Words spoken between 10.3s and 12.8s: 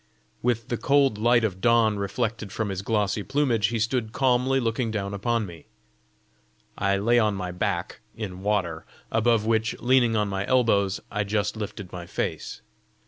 elbows, I just lifted my face.